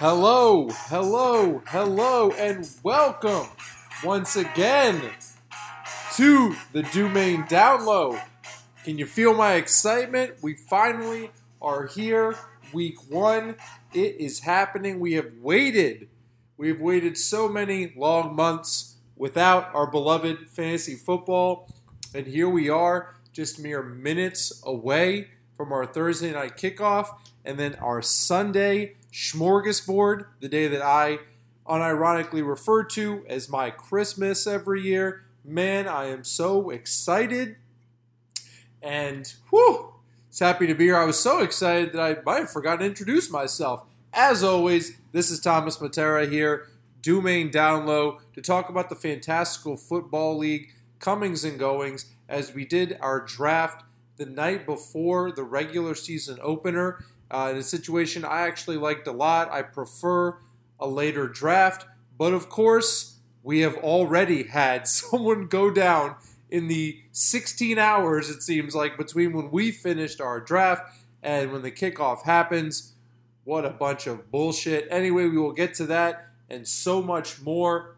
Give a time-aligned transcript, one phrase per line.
[0.00, 3.48] Hello, hello, hello, and welcome
[4.04, 5.02] once again
[6.14, 8.16] to the Domain Down Low.
[8.84, 10.34] Can you feel my excitement?
[10.40, 12.36] We finally are here.
[12.72, 13.56] Week one,
[13.92, 15.00] it is happening.
[15.00, 16.08] We have waited.
[16.56, 21.68] We have waited so many long months without our beloved fantasy football.
[22.14, 27.08] And here we are, just mere minutes away from our Thursday night kickoff
[27.48, 31.20] and then our Sunday smorgasbord, the day that I
[31.66, 35.24] unironically refer to as my Christmas every year.
[35.42, 37.56] Man, I am so excited.
[38.82, 39.94] And whew,
[40.28, 40.98] it's happy to be here.
[40.98, 43.82] I was so excited that I might have forgotten to introduce myself.
[44.12, 46.68] As always, this is Thomas Matera here,
[47.00, 50.68] Domain Down Low, to talk about the fantastical football league
[50.98, 53.84] comings and goings as we did our draft
[54.18, 57.02] the night before the regular season opener.
[57.30, 59.50] Uh, in a situation I actually liked a lot.
[59.50, 60.38] I prefer
[60.80, 66.16] a later draft, but of course, we have already had someone go down
[66.50, 70.90] in the 16 hours, it seems like, between when we finished our draft
[71.22, 72.94] and when the kickoff happens.
[73.44, 74.86] What a bunch of bullshit.
[74.90, 77.96] Anyway, we will get to that and so much more.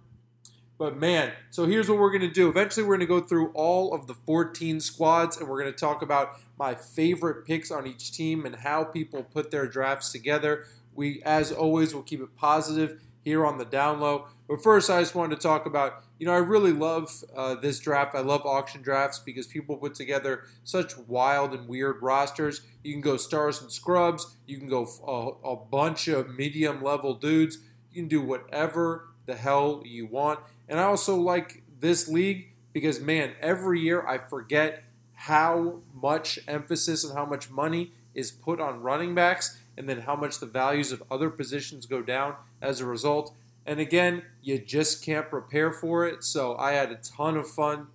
[0.79, 2.49] But man, so here's what we're going to do.
[2.49, 5.79] Eventually, we're going to go through all of the 14 squads and we're going to
[5.79, 10.67] talk about my favorite picks on each team and how people put their drafts together.
[10.95, 14.27] We, as always, will keep it positive here on the down low.
[14.47, 17.79] But first, I just wanted to talk about you know, I really love uh, this
[17.79, 18.15] draft.
[18.15, 22.61] I love auction drafts because people put together such wild and weird rosters.
[22.85, 24.37] You can go stars and scrubs.
[24.47, 27.57] You can go a, a bunch of medium level dudes.
[27.91, 30.41] You can do whatever the hell you want.
[30.69, 34.85] And I also like this league because, man, every year I forget
[35.25, 40.17] how much emphasis and how much money is put on running backs and then how
[40.17, 43.35] much the values of other positions go down as a result.
[43.67, 46.25] And again, you just can't prepare for it.
[46.25, 47.89] So I had a ton of fun.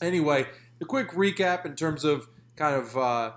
[0.00, 0.46] Anyway,
[0.80, 3.32] a quick recap in terms of kind of uh,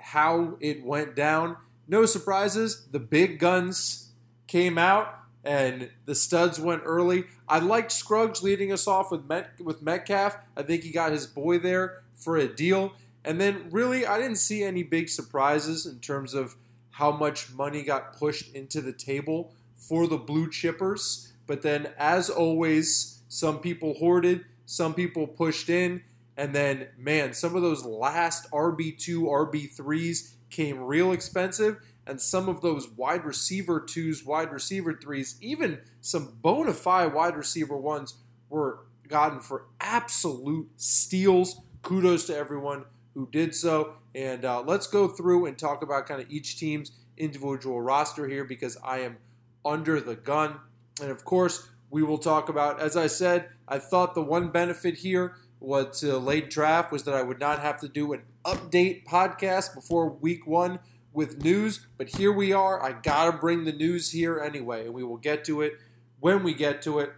[0.00, 1.56] how it went down.
[1.86, 2.88] No surprises.
[2.90, 4.10] The big guns
[4.48, 5.14] came out
[5.44, 7.26] and the studs went early.
[7.48, 10.36] I liked Scruggs leading us off with Met, with Metcalf.
[10.56, 12.92] I think he got his boy there for a deal.
[13.24, 16.56] And then really, I didn't see any big surprises in terms of
[16.92, 21.30] how much money got pushed into the table for the blue chippers.
[21.46, 26.02] But then, as always, some people hoarded, some people pushed in,
[26.36, 32.60] and then, man, some of those last RB2, RB3s came real expensive, and some of
[32.60, 38.14] those wide receiver twos, wide receiver threes, even some bona fide wide receiver ones
[38.48, 41.60] were gotten for absolute steals.
[41.82, 42.84] Kudos to everyone
[43.14, 43.94] who did so.
[44.14, 48.44] And uh, let's go through and talk about kind of each team's individual roster here
[48.44, 49.18] because I am
[49.64, 50.60] under the gun.
[51.00, 54.96] And of course, we will talk about, as I said, I thought the one benefit
[54.96, 59.04] here was a late draft was that I would not have to do an update
[59.04, 60.78] podcast before week one
[61.12, 61.86] with news.
[61.96, 62.82] But here we are.
[62.82, 65.74] I got to bring the news here anyway, and we will get to it
[66.20, 67.12] when we get to it.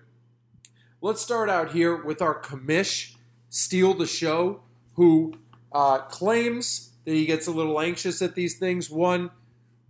[1.02, 3.14] Let's start out here with our commish,
[3.50, 4.62] Steal the Show,
[4.94, 5.34] who
[5.72, 8.90] uh, claims that he gets a little anxious at these things.
[8.90, 9.30] One,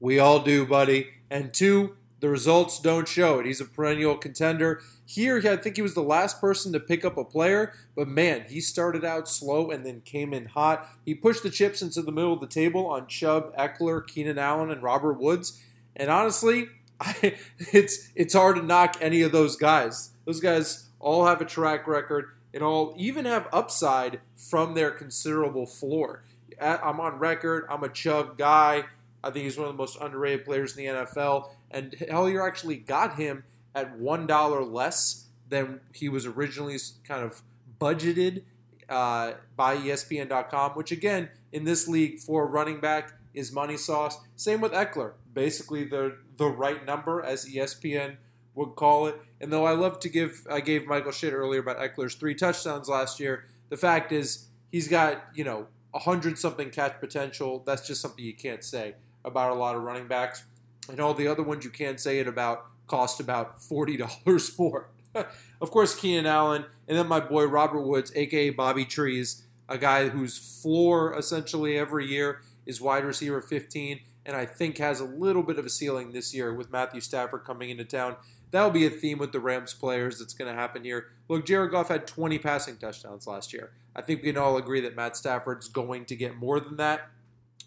[0.00, 1.10] we all do, buddy.
[1.30, 3.46] And two, the results don't show it.
[3.46, 4.80] He's a perennial contender.
[5.04, 8.44] Here, I think he was the last person to pick up a player, but man,
[8.48, 10.88] he started out slow and then came in hot.
[11.04, 14.70] He pushed the chips into the middle of the table on Chubb, Ekeler, Keenan Allen,
[14.70, 15.60] and Robert Woods.
[15.96, 16.68] And honestly,
[17.00, 17.36] I,
[17.72, 20.10] it's it's hard to knock any of those guys.
[20.26, 25.66] Those guys all have a track record and all even have upside from their considerable
[25.66, 26.22] floor.
[26.60, 27.66] I'm on record.
[27.70, 28.84] I'm a Chubb guy.
[29.22, 31.50] I think he's one of the most underrated players in the NFL.
[31.70, 33.44] And Hellier actually got him
[33.74, 37.42] at $1 less than he was originally kind of
[37.80, 38.42] budgeted
[38.88, 44.18] uh, by ESPN.com, which again, in this league for running back is money sauce.
[44.36, 45.12] Same with Ekeler.
[45.32, 48.16] basically the the right number as ESPN
[48.54, 49.16] would call it.
[49.40, 52.88] And though I love to give, I gave Michael shit earlier about Ekeler's three touchdowns
[52.88, 53.46] last year.
[53.68, 57.62] The fact is, he's got you know a hundred something catch potential.
[57.66, 58.94] That's just something you can't say
[59.24, 60.44] about a lot of running backs.
[60.88, 64.88] And all the other ones you can't say it about cost about $40 more.
[65.14, 70.08] of course, Keenan Allen, and then my boy Robert Woods, aka Bobby Trees, a guy
[70.08, 75.42] whose floor essentially every year is wide receiver 15, and I think has a little
[75.42, 78.16] bit of a ceiling this year with Matthew Stafford coming into town.
[78.50, 81.06] That'll be a theme with the Rams players that's going to happen here.
[81.28, 83.70] Look, Jared Goff had 20 passing touchdowns last year.
[83.94, 87.08] I think we can all agree that Matt Stafford's going to get more than that.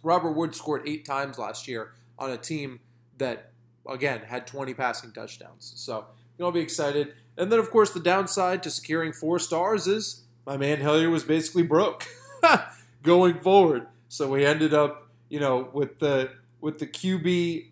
[0.02, 2.82] Robert Woods scored eight times last year on a team
[3.18, 3.54] that
[3.88, 5.74] again, had 20 passing touchdowns.
[5.76, 6.06] So
[6.38, 7.14] you'll be excited.
[7.38, 11.24] And then, of course, the downside to securing four stars is my man Hellier was
[11.24, 12.06] basically broke
[13.04, 13.88] going forward.
[14.10, 16.32] So we ended up, you know, with the
[16.62, 17.68] with the QB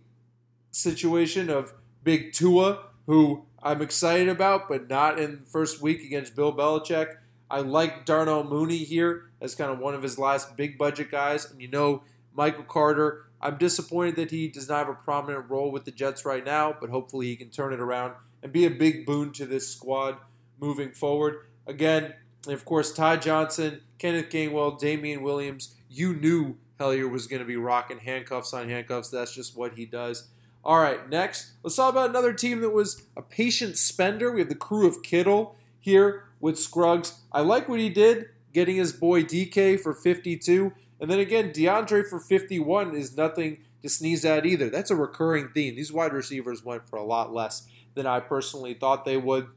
[0.72, 1.74] situation of
[2.04, 7.18] Big Tua, who I'm excited about, but not in the first week against Bill Belichick.
[7.50, 11.52] I like Darnell Mooney here as kind of one of his last big budget guys.
[11.52, 12.04] And you know,
[12.34, 16.24] Michael Carter, I'm disappointed that he does not have a prominent role with the Jets
[16.24, 19.46] right now, but hopefully he can turn it around and be a big boon to
[19.46, 20.16] this squad
[20.62, 21.48] moving forward.
[21.68, 22.14] Again,
[22.48, 25.76] of course, Ty Johnson, Kenneth Gainwell, Damien Williams.
[25.90, 29.10] You knew Hellier was going to be rocking handcuffs on handcuffs.
[29.10, 30.30] That's just what he does.
[30.64, 34.32] All right, next, let's talk about another team that was a patient spender.
[34.32, 37.22] We have the crew of Kittle here with Scruggs.
[37.32, 40.72] I like what he did, getting his boy DK for 52.
[41.00, 44.70] And then again, DeAndre for 51 is nothing to sneeze at either.
[44.70, 45.76] That's a recurring theme.
[45.76, 49.48] These wide receivers went for a lot less than I personally thought they would.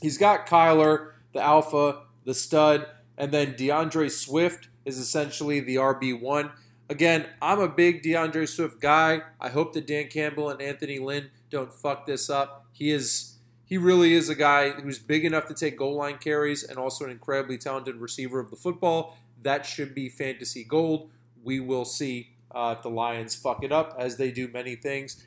[0.00, 2.86] He's got Kyler, the alpha, the stud,
[3.18, 6.52] and then DeAndre Swift is essentially the RB1.
[6.88, 9.22] Again, I'm a big DeAndre Swift guy.
[9.40, 12.66] I hope that Dan Campbell and Anthony Lynn don't fuck this up.
[12.72, 16.62] He is he really is a guy who's big enough to take goal line carries
[16.62, 19.18] and also an incredibly talented receiver of the football.
[19.42, 21.10] That should be fantasy gold.
[21.42, 25.24] We will see uh, if the Lions fuck it up, as they do many things.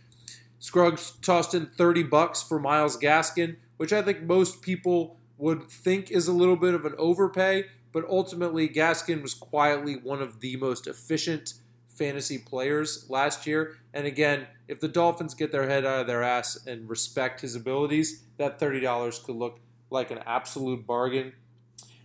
[0.58, 6.10] Scruggs tossed in 30 bucks for Myles Gaskin, which I think most people would think
[6.10, 10.56] is a little bit of an overpay, but ultimately Gaskin was quietly one of the
[10.56, 11.54] most efficient
[11.88, 13.78] fantasy players last year.
[13.94, 17.56] And again, if the Dolphins get their head out of their ass and respect his
[17.56, 19.60] abilities, that $30 could look
[19.90, 21.34] like an absolute bargain.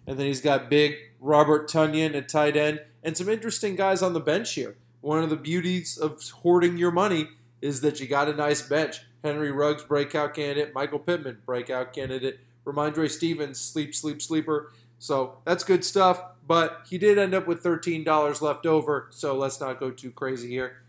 [0.06, 4.14] And then he's got big Robert Tonyan at tight end and some interesting guys on
[4.14, 4.76] the bench here.
[5.00, 7.28] One of the beauties of hoarding your money
[7.60, 9.02] is that you got a nice bench.
[9.22, 10.74] Henry Ruggs, breakout candidate.
[10.74, 12.40] Michael Pittman, breakout candidate.
[12.64, 14.72] Rhamondre Stevens, sleep, sleep, sleeper.
[15.04, 16.22] So that's good stuff.
[16.46, 20.48] But he did end up with $13 left over, so let's not go too crazy
[20.48, 20.82] here.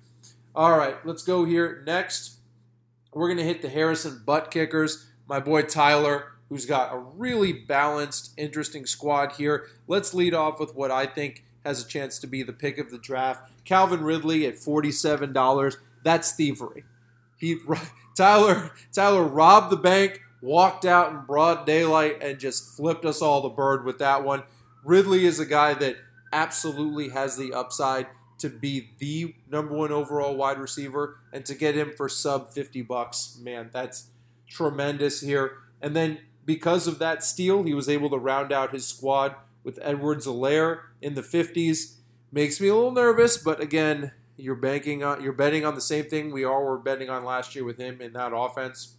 [0.55, 1.83] All right, let's go here.
[1.85, 2.37] Next,
[3.13, 5.05] we're going to hit the Harrison butt kickers.
[5.27, 9.67] My boy Tyler, who's got a really balanced, interesting squad here.
[9.85, 12.91] Let's lead off with what I think has a chance to be the pick of
[12.91, 13.51] the draft.
[13.65, 15.75] Calvin Ridley at $47.
[16.05, 16.85] That's thievery.
[17.37, 17.57] He
[18.15, 23.41] Tyler Tyler robbed the bank, walked out in broad daylight, and just flipped us all
[23.41, 24.43] the bird with that one.
[24.83, 25.97] Ridley is a guy that
[26.31, 28.07] absolutely has the upside
[28.37, 32.81] to be the number one overall wide receiver, and to get him for sub 50
[32.83, 34.09] bucks, man, that's
[34.47, 35.57] tremendous here.
[35.81, 39.79] And then because of that steal, he was able to round out his squad with
[39.81, 41.95] Edwards-Helaire in the 50s.
[42.31, 46.05] Makes me a little nervous, but again, you're banking on you're betting on the same
[46.05, 48.97] thing we all were betting on last year with him in that offense.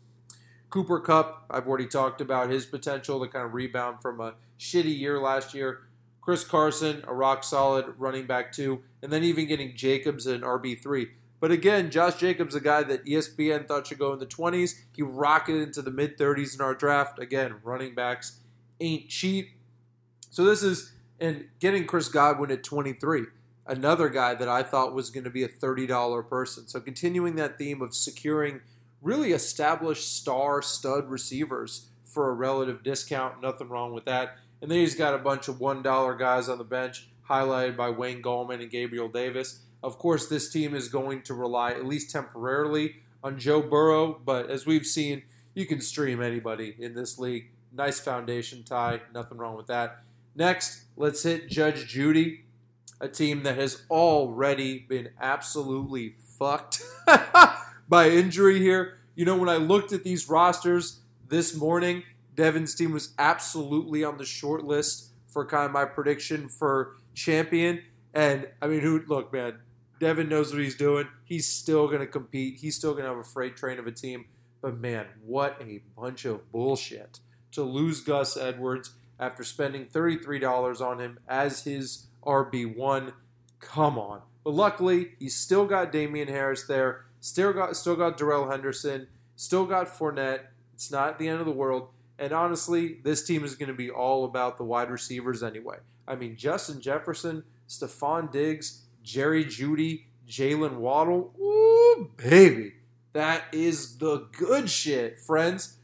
[0.71, 4.99] Cooper Kupp, I've already talked about his potential to kind of rebound from a shitty
[4.99, 5.83] year last year.
[6.21, 10.81] Chris Carson, a rock solid running back too, and then even getting Jacobs an RB
[10.81, 11.09] three.
[11.39, 15.03] But again, Josh Jacobs, a guy that ESPN thought should go in the 20s, he
[15.03, 17.19] rocketed into the mid 30s in our draft.
[17.21, 18.41] Again, running backs
[18.81, 19.51] ain't cheap.
[20.31, 23.27] So this is and getting Chris Godwin at 23
[23.67, 26.69] another guy that I thought was going to be a $30 person.
[26.69, 28.61] So continuing that theme of securing
[29.07, 34.37] really established star stud receivers for a relative discount, nothing wrong with that.
[34.61, 38.21] And then he's got a bunch of $1 guys on the bench, highlighted by Wayne
[38.21, 39.61] Gallman and Gabriel Davis.
[39.81, 44.51] Of course, this team is going to rely, at least temporarily, on Joe Burrow, but
[44.51, 45.23] as we've seen,
[45.55, 47.51] you can stream anybody in this league.
[47.73, 50.03] Nice foundation tie, nothing wrong with that.
[50.35, 52.45] Next, let's hit Judge Judy
[53.01, 56.83] a team that has already been absolutely fucked
[57.89, 58.96] by injury here.
[59.17, 62.03] You know, when I looked at these rosters this morning,
[62.35, 67.83] Devin's team was absolutely on the short list for kind of my prediction for champion.
[68.13, 69.61] And I mean, who look, man,
[69.99, 71.09] Devin knows what he's doing.
[71.25, 72.59] He's still going to compete.
[72.61, 74.27] He's still going to have a freight train of a team.
[74.61, 77.21] But man, what a bunch of bullshit
[77.53, 83.15] to lose Gus Edwards after spending $33 on him as his RB1.
[83.61, 84.21] Come on.
[84.45, 87.06] But luckily, he's still got Damien Harris there.
[87.27, 89.09] Still got still got Darrell Henderson.
[89.35, 90.43] Still got Fournette.
[90.75, 91.89] It's not the end of the world.
[92.21, 95.79] And honestly, this team is going to be all about the wide receivers anyway.
[96.07, 101.35] I mean, Justin Jefferson, Stefon Diggs, Jerry Jeudy, Jaylen Waddle.
[101.41, 102.75] Ooh, baby.
[103.13, 105.79] That is the good shit, friends.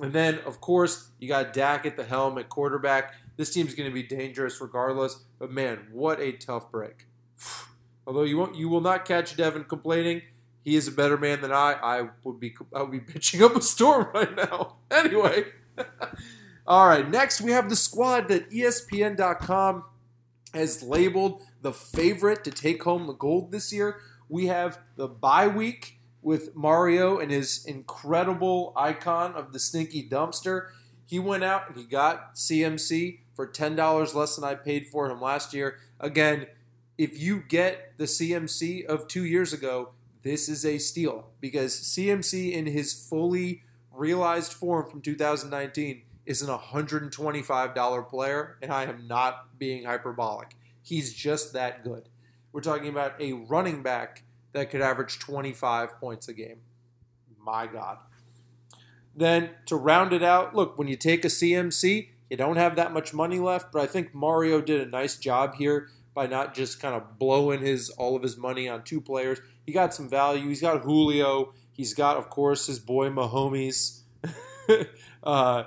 [0.00, 3.12] And then, of course, you got Dak at the helm at quarterback.
[3.36, 5.24] This team's going to be dangerous regardless.
[5.38, 7.04] But man, what a tough break.
[8.06, 10.22] Although you won't, you will not catch Devin complaining.
[10.66, 11.74] He is a better man than I.
[11.80, 14.76] I would be I would be pitching up a storm right now.
[14.90, 15.44] Anyway.
[16.66, 19.84] All right, next we have the squad that ESPN.com
[20.52, 24.00] has labeled the favorite to take home the gold this year.
[24.28, 30.70] We have the bye week with Mario and his incredible icon of the stinky dumpster.
[31.06, 35.20] He went out and he got CMC for $10 less than I paid for him
[35.20, 35.78] last year.
[36.00, 36.46] Again,
[36.98, 39.90] if you get the CMC of two years ago,
[40.26, 46.48] this is a steal because CMC in his fully realized form from 2019 is an
[46.48, 50.56] $125 player, and I am not being hyperbolic.
[50.82, 52.08] He's just that good.
[52.52, 56.60] We're talking about a running back that could average 25 points a game.
[57.40, 57.98] My God.
[59.14, 62.92] Then to round it out, look, when you take a CMC, you don't have that
[62.92, 66.80] much money left, but I think Mario did a nice job here by not just
[66.80, 69.38] kind of blowing his all of his money on two players.
[69.66, 70.48] He got some value.
[70.48, 71.52] He's got Julio.
[71.72, 74.00] He's got, of course, his boy Mahomes,
[75.22, 75.64] uh,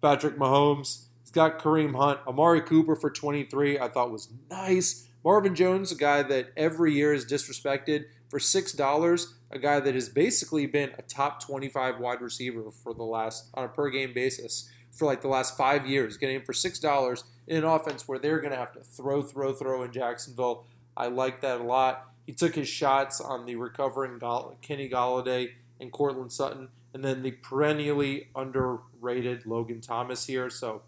[0.00, 1.04] Patrick Mahomes.
[1.20, 3.78] He's got Kareem Hunt, Amari Cooper for 23.
[3.78, 5.06] I thought was nice.
[5.22, 9.34] Marvin Jones, a guy that every year is disrespected for six dollars.
[9.50, 13.64] A guy that has basically been a top 25 wide receiver for the last on
[13.64, 17.24] a per game basis for like the last five years, getting him for six dollars
[17.46, 20.64] in an offense where they're going to have to throw, throw, throw in Jacksonville.
[20.96, 22.10] I like that a lot.
[22.26, 24.20] He took his shots on the recovering
[24.62, 30.48] Kenny Golladay and Courtland Sutton, and then the perennially underrated Logan Thomas here.
[30.50, 30.82] So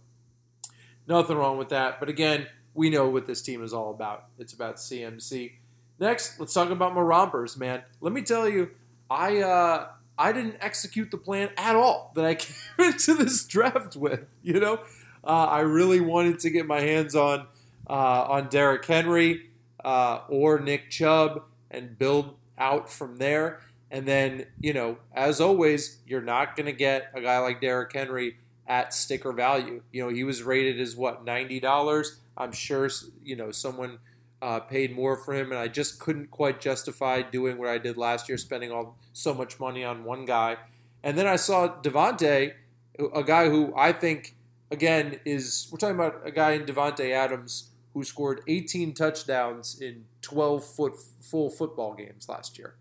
[1.09, 1.99] nothing wrong with that.
[1.99, 4.27] But again, we know what this team is all about.
[4.39, 5.53] It's about CMC.
[5.99, 7.83] Next, let's talk about my rompers, man.
[8.01, 8.71] Let me tell you,
[9.11, 9.89] I uh,
[10.23, 14.21] I didn't execute the plan at all that I came into this draft with.
[14.43, 14.79] You know,
[15.25, 17.49] uh, I really wanted to get my hands on
[17.91, 19.51] uh, on Derrick Henry
[19.85, 23.61] uh, or Nick Chubb and build out from there.
[23.91, 27.93] And then, you know, as always, you're not going to get a guy like Derrick
[27.93, 28.37] Henry
[28.67, 29.83] at sticker value.
[29.91, 32.17] You know, he was rated as what, $90?
[32.37, 32.89] I'm sure,
[33.25, 33.99] you know, someone
[34.43, 37.97] uh, paid more for him, and I just couldn't quite justify doing what I did
[37.97, 40.57] last year, spending all so much money on one guy.
[41.05, 42.55] And then I saw Davante,
[43.15, 44.35] a guy who I think,
[44.71, 50.07] again, is we're talking about a guy in Davante Adams who scored 18 touchdowns in
[50.23, 52.75] 12 foot full football games last year.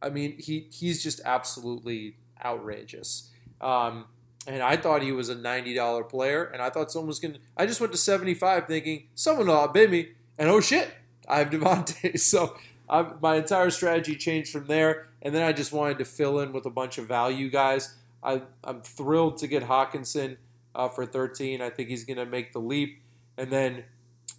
[0.00, 3.30] I mean, he he's just absolutely outrageous.
[3.60, 4.04] Um,
[4.46, 7.40] and I thought he was a $90 player, and I thought someone was going to.
[7.56, 10.94] I just went to 75 thinking, someone will outbid me, and oh shit,
[11.28, 12.18] I have Davante.
[12.18, 12.56] So
[12.88, 16.52] I, my entire strategy changed from there, and then I just wanted to fill in
[16.52, 17.94] with a bunch of value guys.
[18.22, 20.38] I, I'm thrilled to get Hockenson
[20.74, 21.60] uh, for 13.
[21.60, 23.00] I think he's going to make the leap.
[23.36, 23.84] And then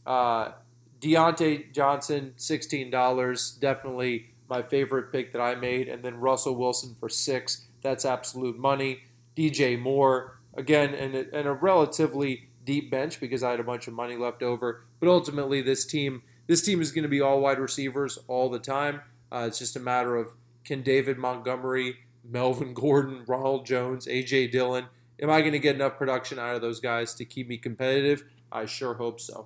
[0.06, 0.52] uh,
[1.00, 3.60] Diontae Johnson, $16.
[3.60, 5.88] Definitely my favorite pick that I made.
[5.88, 7.68] And then Russell Wilson for six.
[7.82, 9.04] That's absolute money.
[9.38, 13.88] DJ Moore, again, and a, and a relatively deep bench because I had a bunch
[13.88, 14.84] of money left over.
[15.00, 18.58] But ultimately, this team this team is going to be all wide receivers all the
[18.58, 19.02] time.
[19.32, 20.30] Uh, it's just a matter of
[20.66, 24.88] can David Montgomery, Melvin Gordon, Ronald Jones, AJ Dillon,
[25.22, 28.24] am I going to get enough production out of those guys to keep me competitive?
[28.52, 29.46] I sure hope so.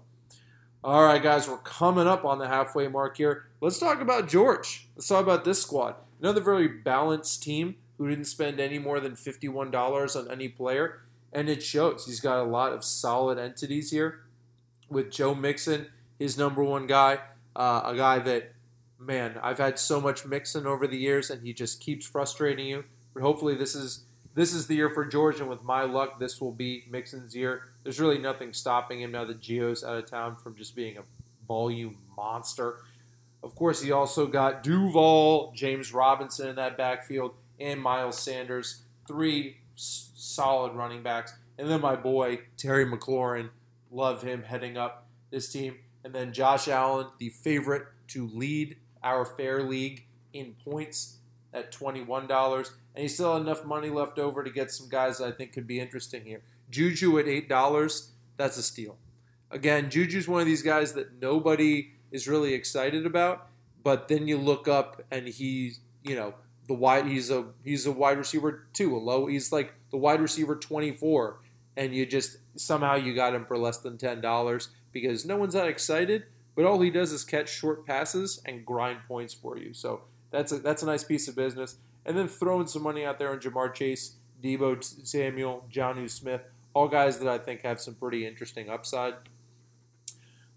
[0.82, 3.48] All right, guys, we're coming up on the halfway mark here.
[3.60, 4.88] Let's talk about George.
[4.96, 5.96] Let's talk about this squad.
[6.22, 11.02] Another very balanced team who didn't spend any more than $51 on any player,
[11.34, 12.06] and it shows.
[12.06, 14.22] He's got a lot of solid entities here
[14.90, 15.88] with Joe Mixon,
[16.20, 17.20] his number one guy,
[17.56, 18.54] uh, a guy that,
[19.00, 22.86] man, I've had so much Mixon over the years, and he just keeps frustrating you.
[23.14, 24.04] But hopefully, this is
[24.36, 27.70] this is the year for George, and with my luck, this will be Mixon's year.
[27.84, 31.04] There's really nothing stopping him now that Gio's out of town from just being a
[31.48, 32.78] volume monster.
[33.44, 39.58] Of course, he also got Duval, James Robinson in that backfield, and Miles Sanders, three
[39.76, 41.34] s- solid running backs.
[41.60, 43.50] And then my boy, Terry McLaurin,
[43.92, 45.76] love him heading up this team.
[46.04, 51.18] And then Josh Allen, the favorite to lead our fair league in points
[51.54, 55.28] at $21 and he still had enough money left over to get some guys that
[55.28, 56.42] I think could be interesting here.
[56.70, 58.98] Juju at eight dollars, that's a steal.
[59.52, 63.48] Again, Juju's one of these guys that nobody is really excited about,
[63.84, 66.36] but then you look up and he's you know
[66.68, 70.22] the wide he's a he's a wide receiver too, a low he's like the wide
[70.22, 71.40] receiver twenty four,
[71.76, 75.54] and you just somehow you got him for less than ten dollars because no one's
[75.56, 76.24] that excited,
[76.56, 79.74] but all he does is catch short passes and grind points for you.
[79.74, 83.20] So that's a that's a nice piece of business and then throwing some money out
[83.20, 87.96] there on Ja'Marr Chase, Deebo Samuel, Jonnu Smith, all guys that I think have some
[87.96, 89.16] pretty interesting upside.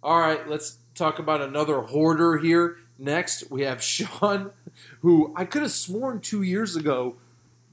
[0.03, 2.79] All right, let's talk about another hoarder here.
[2.99, 4.51] Next, we have Sean
[5.01, 7.17] who I could have sworn two years ago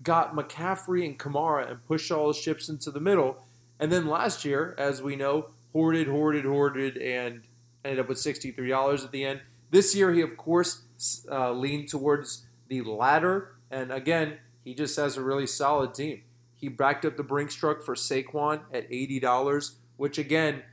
[0.04, 3.38] got McCaffrey and Kamara and pushed all the ships into the middle.
[3.80, 7.42] And then last year, as we know, hoarded, hoarded, hoarded, and
[7.84, 9.42] ended up with $63 at the end.
[9.72, 10.84] This year, he, of course,
[11.30, 13.56] uh, leaned towards the latter.
[13.70, 16.22] And again, he just has a really solid team.
[16.54, 20.64] He backed up the Brinks truck for Saquon at $80, which again,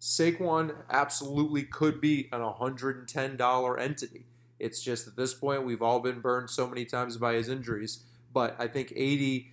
[0.00, 4.26] Saquon absolutely could be an $110 entity.
[4.58, 8.00] It's just at this point, we've all been burned so many times by his injuries.
[8.32, 9.52] But I think 80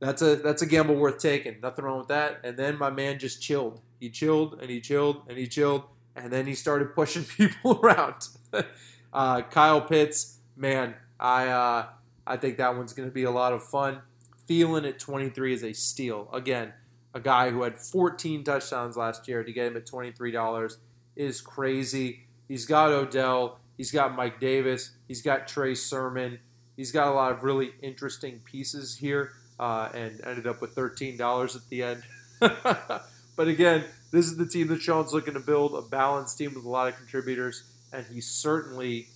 [0.00, 1.56] that's a that's a gamble worth taking.
[1.60, 2.40] Nothing wrong with that.
[2.44, 3.80] And then my man just chilled.
[4.00, 5.84] He chilled and he chilled and he chilled,
[6.16, 8.28] and then he started pushing people around.
[9.12, 11.86] uh, Kyle Pitts, man, I uh,
[12.26, 14.02] I think that one's going to be a lot of fun.
[14.48, 16.28] Thielen at 23 is a steal.
[16.32, 16.72] Again,
[17.14, 20.76] a guy who had 14 touchdowns last year to get him at $23
[21.16, 22.26] is crazy.
[22.46, 23.58] He's got Odell.
[23.76, 24.92] He's got Mike Davis.
[25.06, 26.38] He's got Trey Sermon.
[26.76, 31.56] He's got a lot of really interesting pieces here uh, and ended up with $13
[31.56, 32.02] at the end.
[33.38, 36.64] but again, this is the team that Sean's looking to build a balanced team with
[36.64, 39.06] a lot of contributors, and he certainly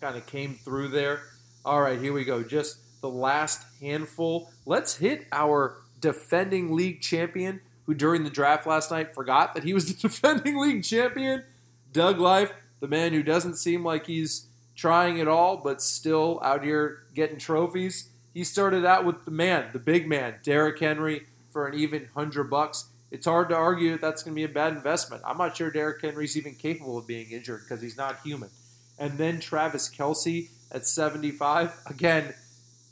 [0.00, 1.20] kind of came through there.
[1.62, 2.42] All right, here we go.
[2.42, 4.50] Just the last handful.
[4.64, 9.74] Let's hit our defending league champion, who during the draft last night forgot that he
[9.74, 11.44] was the defending league champion,
[11.92, 16.64] Doug Life, the man who doesn't seem like he's trying at all, but still out
[16.64, 18.08] here getting trophies.
[18.32, 22.44] He started out with the man, the big man, Derrick Henry, for an even hundred
[22.44, 22.86] bucks.
[23.14, 25.22] It's hard to argue that that's going to be a bad investment.
[25.24, 28.50] I'm not sure Derrick Henry's even capable of being injured because he's not human.
[28.98, 31.78] And then Travis Kelce at 75.
[31.86, 32.34] Again,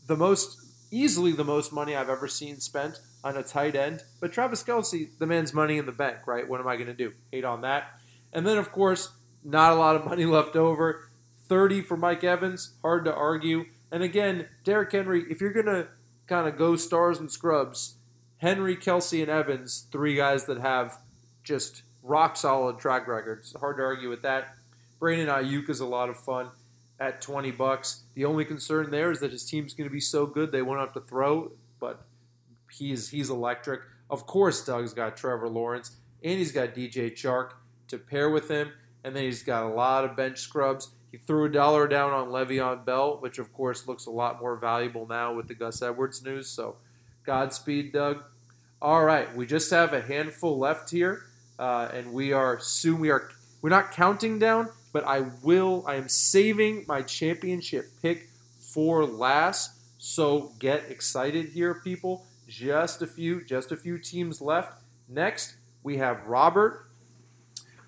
[0.07, 0.61] the most
[0.93, 4.05] easily the most money I've ever seen spent on a tight end.
[4.21, 6.49] But Travis Kelce, the man's money in the bank, right?
[6.49, 7.14] What am I going to do?
[7.33, 7.99] Hate on that.
[8.33, 9.11] And then, of course,
[9.43, 11.09] not a lot of money left over.
[11.49, 13.64] 30 for Mike Evans, hard to argue.
[13.90, 15.88] And again, Derrick Henry, if you're going to
[16.29, 17.97] kind of go stars and scrubs,
[18.42, 20.98] Henry, Kelce, and Evans, three guys that have
[21.44, 23.55] just rock solid track records.
[23.61, 24.57] Hard to argue with that.
[24.98, 26.48] Brandon Aiyuk is a lot of fun
[26.98, 28.02] at 20 bucks.
[28.14, 30.81] The only concern there is that his team's going to be so good they won't
[30.81, 32.05] have to throw, but
[32.68, 33.83] he's he's electric.
[34.11, 37.50] Of course, Doug's got Trevor Lawrence and he's got DJ Chark
[37.87, 38.72] to pair with him,
[39.05, 40.90] and then he's got a lot of bench scrubs.
[41.12, 44.57] He threw a dollar down on Le'Veon Bell, which of course looks a lot more
[44.57, 46.48] valuable now with the Gus Edwards news.
[46.48, 46.78] So,
[47.24, 48.24] Godspeed, Doug.
[48.83, 52.99] All right, we just have a handful left here, uh, and we are soon.
[52.99, 55.85] We are we're not counting down, but I will.
[55.87, 59.79] I am saving my championship pick for last.
[59.99, 62.27] So get excited here, people.
[62.49, 64.83] Just a few, just a few teams left.
[65.09, 66.88] Next, we have Robert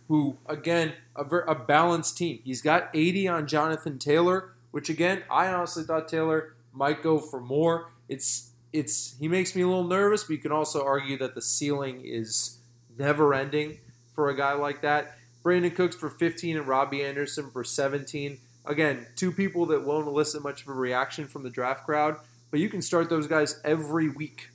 [0.07, 2.39] who, again, a, ver- a balanced team.
[2.45, 7.41] He's got 80 on Jonathan Taylor, which, again, I honestly thought Taylor might go for
[7.41, 7.91] more.
[8.09, 11.41] It's it's he makes me a little nervous, but you can also argue that the
[11.41, 12.59] ceiling is
[12.99, 13.79] never ending
[14.13, 15.17] for a guy like that.
[15.45, 18.39] Brandin Cooks for 15 and Robbie Anderson for 17.
[18.67, 22.17] Again, two people that won't elicit much of a reaction from the draft crowd,
[22.51, 24.51] but you can start those guys every week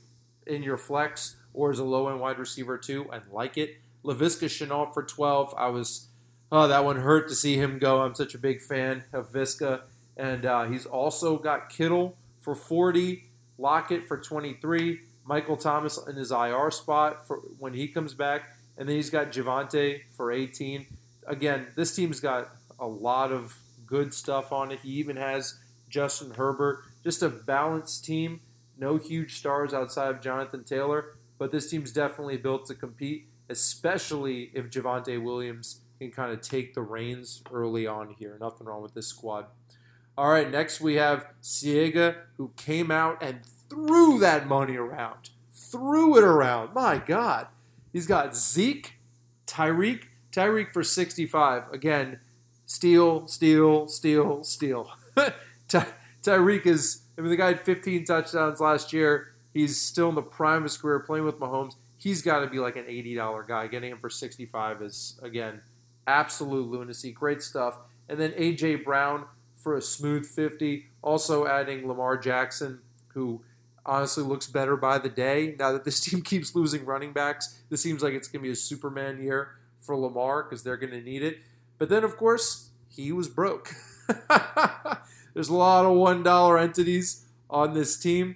[0.46, 3.78] in your flex or as a low end wide receiver too and like it.
[4.04, 5.54] Laviska Shenault for 12.
[5.58, 6.08] I was,
[6.52, 8.02] oh, that one hurt to see him go.
[8.02, 9.84] I'm such a big fan of Viska.
[10.18, 13.29] And uh, he's also got Kittle for 40,
[13.60, 18.88] Lockett for 23, Michael Thomas in his IR spot for when he comes back, and
[18.88, 20.88] then he's got Javonte for 18.
[21.28, 24.80] Again, this team's got a lot of good stuff on it.
[24.82, 26.84] He even has Justin Herbert.
[27.04, 28.42] Just a balanced team.
[28.78, 34.52] No huge stars outside of Jonathan Taylor, but this team's definitely built to compete especially
[34.54, 38.38] if Javonte Williams can kind of take the reins early on here.
[38.40, 39.48] Nothing wrong with this squad.
[40.20, 45.30] All right, next we have Siega, who came out and threw that money around.
[45.50, 46.74] Threw it around.
[46.74, 47.48] My God.
[47.94, 48.96] He's got Zeke,
[49.48, 51.72] Tyreek, Tyreek for 65.
[51.72, 52.20] Again,
[52.66, 54.92] steal, steal, steal, steal.
[55.70, 55.88] Ty-
[56.22, 59.32] Tyreek is, I mean, the guy had 15 touchdowns last year.
[59.54, 62.60] He's still in the prime of his career playing with Mahomes he's got to be
[62.60, 63.68] like an $80 guy.
[63.68, 65.62] Getting him for 65 is, again,
[66.08, 67.14] absolute lunacy.
[67.14, 67.78] Great stuff.
[68.10, 68.76] And then A.J.
[68.76, 69.26] Brown
[69.60, 70.88] for a smooth 50.
[71.04, 73.42] Also adding Lamar Jackson, who
[73.86, 75.56] honestly looks better by the day.
[75.60, 78.54] Now that this team keeps losing running backs, this seems like it's going to be
[78.54, 81.40] a Superman year for Lamar because they're going to need it.
[81.78, 83.74] But then, of course, he was broke.
[85.34, 88.36] There's a lot of $1 entities on this team,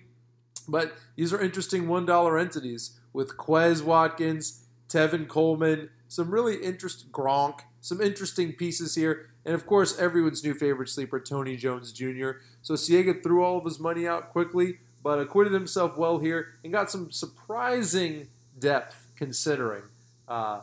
[0.67, 7.61] but these are interesting $1 entities with Quez Watkins, Tevin Coleman, some really interesting Gronk,
[7.81, 9.29] some interesting pieces here.
[9.45, 12.31] And of course, everyone's new favorite sleeper, Tony Jones Jr.
[12.61, 16.71] So Siega threw all of his money out quickly, but acquitted himself well here and
[16.71, 19.83] got some surprising depth considering
[20.27, 20.61] uh,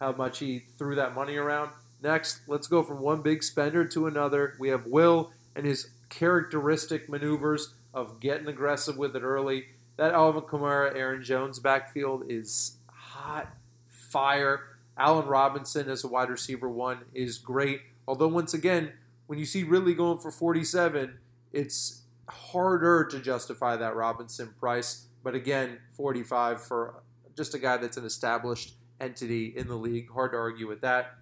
[0.00, 1.70] how much he threw that money around.
[2.02, 4.54] Next, let's go from one big spender to another.
[4.58, 9.66] We have Will and his characteristic maneuvers of getting aggressive with it early.
[9.96, 13.48] That Alvin Kamara, Aaron Jones backfield is hot
[13.88, 14.60] fire.
[14.96, 17.80] Allen Robinson as a wide receiver one is great.
[18.08, 18.94] Although, once again,
[19.26, 21.18] when you see Ridley going for 47,
[21.52, 25.08] it's harder to justify that Robinson price.
[25.22, 27.02] But again, 45 for
[27.36, 30.10] just a guy that's an established entity in the league.
[30.10, 31.16] Hard to argue with that.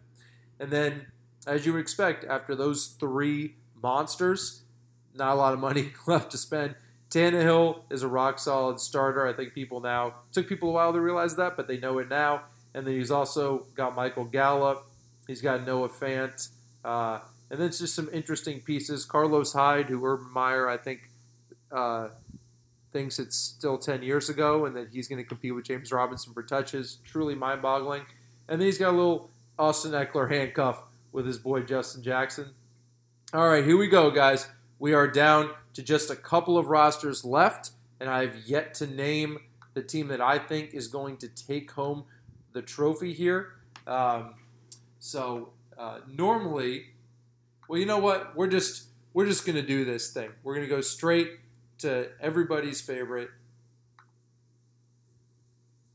[0.61, 1.07] And then,
[1.44, 4.62] as you would expect, after those three monsters,
[5.12, 6.77] not a lot of money left to spend.
[7.11, 9.27] Tannehill is a rock solid starter.
[9.27, 12.09] I think people now took people a while to realize that, but they know it
[12.09, 12.42] now.
[12.75, 14.88] And then he's also got Michael Gallup.
[15.27, 16.49] He's got Noah Fant.
[16.87, 17.18] Uh,
[17.51, 19.05] and then it's just some interesting pieces.
[19.05, 21.11] Carlos Hyde, who Urban Meyer, I think,
[21.72, 22.09] uh,
[22.92, 26.33] thinks it's still 10 years ago and that he's going to compete with James Robinson
[26.33, 26.99] for touches.
[27.05, 28.03] Truly mind boggling.
[28.49, 32.51] And then he's got a little Austin Ekeler handcuff with his boy Justin Jackson.
[33.35, 34.46] All right, here we go, guys.
[34.79, 39.38] We are down to just a couple of rosters left, and I've yet to name
[39.75, 42.05] the team that I think is going to take home
[42.53, 43.55] the trophy here.
[43.87, 44.35] Um,
[45.01, 46.86] so uh, normally,
[47.68, 48.34] well, you know what?
[48.36, 50.30] We're just we're just gonna do this thing.
[50.42, 51.30] We're gonna go straight
[51.78, 53.30] to everybody's favorite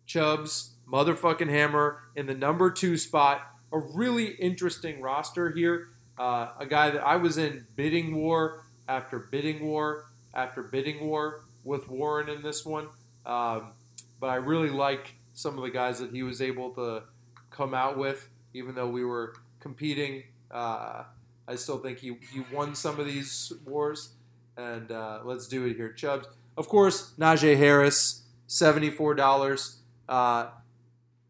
[0.05, 3.47] Chubbs motherfucking hammer in the number two spot.
[3.71, 5.87] A really interesting roster here.
[6.17, 11.43] Uh, a guy that I was in bidding war after bidding war after bidding war
[11.63, 12.87] with Warren in this one.
[13.25, 13.71] Um,
[14.19, 17.03] but I really like some of the guys that he was able to
[17.49, 20.24] come out with, even though we were competing.
[20.50, 21.04] Uh,
[21.47, 24.10] I still think he, he won some of these wars.
[24.58, 25.91] And uh, let's do it here.
[25.93, 26.28] Chubbs.
[26.58, 29.78] Of course, Najee Harris, $74.
[30.10, 30.47] Uh,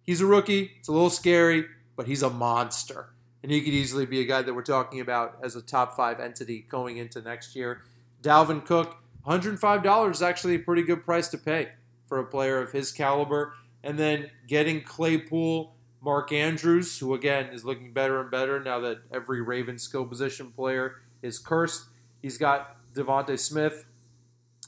[0.03, 0.71] he's a rookie.
[0.79, 1.65] It's a little scary,
[1.95, 3.13] but he's a monster.
[3.43, 6.19] And he could easily be a guy that we're talking about as a top five
[6.19, 7.83] entity going into next year.
[8.21, 11.69] Dalvin Cook, $105 is actually a pretty good price to pay
[12.05, 13.53] for a player of his caliber.
[13.83, 19.01] And then getting Claypool, Mark Andrews, who again is looking better and better now that
[19.13, 21.85] every Raven skill position player is cursed.
[22.21, 23.85] He's got DeVonta Smith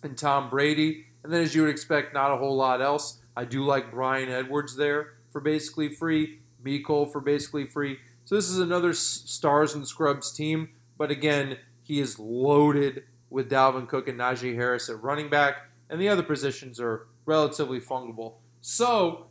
[0.04, 1.06] and Tom Brady.
[1.24, 3.20] And then, as you would expect, not a whole lot else.
[3.36, 7.98] I do like Bryan Edwards there for basically free, Mecole for basically free.
[8.26, 13.88] So this is another stars and scrubs team, but again, he is loaded with Dalvin
[13.88, 18.36] Cook and Najee Harris at running back, and the other positions are relatively fungible.
[18.62, 19.28] So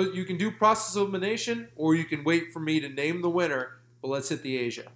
[0.00, 3.78] you can do process elimination, or you can wait for me to name the winner.
[4.00, 4.90] But let's hit the Asia.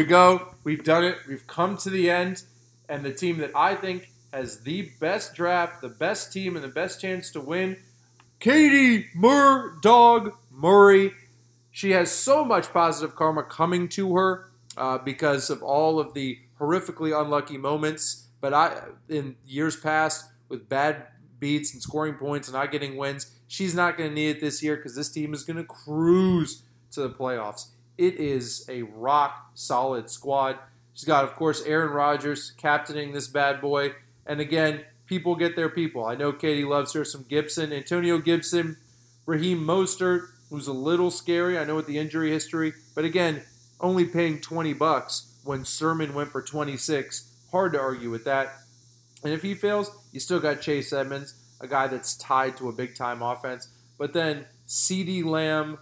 [0.00, 0.54] We go.
[0.64, 1.18] We've done it.
[1.28, 2.44] We've come to the end.
[2.88, 6.68] And the team that I think has the best draft, the best team, and the
[6.68, 7.76] best chance to win
[8.38, 11.12] Katie Murdog Murray.
[11.70, 16.38] She has so much positive karma coming to her uh, because of all of the
[16.58, 18.28] horrifically unlucky moments.
[18.40, 21.08] But I, in years past, with bad
[21.38, 24.62] beats and scoring points and not getting wins, she's not going to need it this
[24.62, 27.66] year because this team is going to cruise to the playoffs.
[28.00, 30.58] It is a rock solid squad.
[30.94, 33.92] She's got, of course, Aaron Rodgers captaining this bad boy.
[34.24, 36.06] And again, people get their people.
[36.06, 38.78] I know Katie loves her some Gibson, Antonio Gibson,
[39.26, 41.58] Raheem Mostert, who's a little scary.
[41.58, 43.42] I know with the injury history, but again,
[43.82, 47.30] only paying 20 bucks when Sermon went for 26.
[47.50, 48.60] Hard to argue with that.
[49.22, 52.72] And if he fails, you still got Chase Edmonds, a guy that's tied to a
[52.72, 53.68] big time offense.
[53.98, 55.80] But then CeeDee Lamb,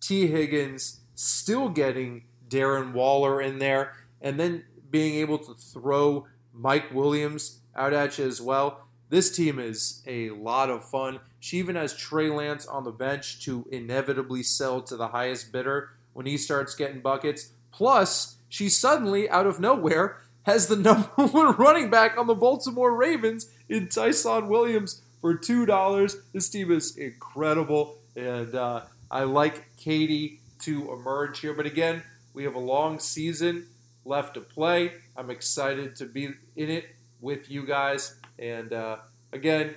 [0.00, 6.94] Tee Higgins, still getting Darren Waller in there, and then being able to throw Mike
[6.94, 8.86] Williams out at you as well.
[9.10, 11.20] This team is a lot of fun.
[11.40, 15.90] She even has Trey Lance on the bench to inevitably sell to the highest bidder
[16.12, 17.50] when he starts getting buckets.
[17.72, 20.76] Plus, she suddenly, out of nowhere, has the
[21.16, 26.16] number one running back on the Baltimore Ravens in Ty'Son Williams for $2.
[26.32, 31.54] This team is incredible, and uh, I like Katie to emerge here.
[31.54, 32.02] But again,
[32.34, 33.68] we have a long season
[34.04, 34.92] left to play.
[35.16, 36.86] I'm excited to be in it
[37.20, 38.98] with you guys, and uh,
[39.32, 39.74] Again,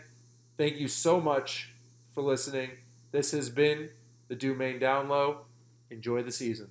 [0.57, 1.73] thank you so much
[2.13, 2.71] for listening.
[3.11, 3.89] This has been
[4.29, 5.41] the Domain Down Low.
[5.89, 6.69] Enjoy the season.